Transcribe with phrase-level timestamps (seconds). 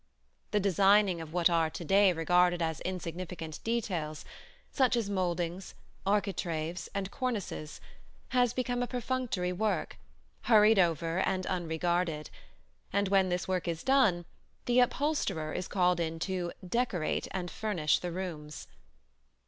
[0.49, 4.25] The designing of what are to day regarded as insignificant details,
[4.71, 5.75] such as mouldings,
[6.07, 7.79] architraves, and cornices,
[8.29, 9.99] has become a perfunctory work,
[10.45, 12.31] hurried over and unregarded;
[12.91, 14.25] and when this work is done,
[14.65, 18.65] the upholsterer is called in to "decorate" and furnish the rooms.